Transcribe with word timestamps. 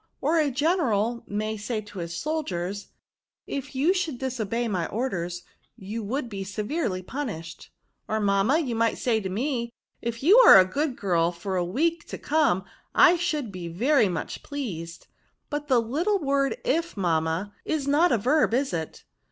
Or 0.19 0.39
a 0.39 0.49
general 0.49 1.23
may 1.27 1.57
say 1.57 1.79
to 1.81 1.99
his 1.99 2.17
soldiers,' 2.17 2.87
If 3.45 3.75
you 3.75 3.93
should 3.93 4.17
disobey 4.17 4.67
my 4.67 4.87
orders, 4.87 5.43
you 5.77 6.01
would 6.03 6.27
be 6.27 6.43
severely 6.43 7.03
punished.' 7.03 7.69
""Or, 8.09 8.19
mamma, 8.19 8.57
you 8.57 8.73
might 8.73 8.97
say 8.97 9.19
to 9.19 9.29
me, 9.29 9.69
* 9.87 10.01
If 10.01 10.23
you 10.23 10.39
are 10.39 10.59
a 10.59 10.65
good 10.65 10.95
girl 10.95 11.31
for 11.31 11.55
a 11.55 11.63
week 11.63 12.05
to 12.07 12.17
come, 12.17 12.65
I 12.95 13.15
should 13.15 13.51
be 13.51 13.67
very 13.67 14.09
much 14.09 14.41
pleased.* 14.41 15.05
But 15.51 15.67
the 15.67 15.79
little 15.79 16.17
word 16.17 16.57
ify 16.65 16.97
mamma, 16.97 17.53
is 17.63 17.87
not 17.87 18.11
a 18.11 18.17
verb, 18.17 18.55
is 18.55 18.73
it?" 18.73 19.03